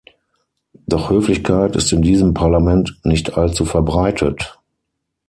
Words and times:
Doch 0.87 1.11
Höflichkeit 1.11 1.75
ist 1.75 1.93
in 1.93 2.01
diesem 2.01 2.33
Parlament 2.33 2.99
nicht 3.03 3.37
allzu 3.37 3.65
verbreitet. 3.65 4.57